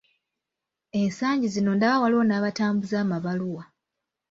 [1.01, 3.63] Ensangi zino ndaba waliwo n'abatambuza amabaluwa.